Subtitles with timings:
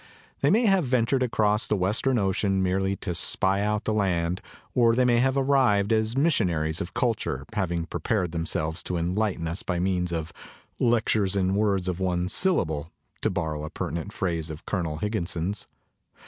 [0.41, 4.41] They may have ventured across the Western Ocean merely to spy out the land,
[4.73, 9.61] or they may have arrived as missionaries of culture, having prepared themselves to enlighten us
[9.61, 10.33] by means of"
[10.79, 12.91] lectures in words of one syllable,"
[13.21, 15.67] to bor row a pertinent phrase of Colonel Higginson's.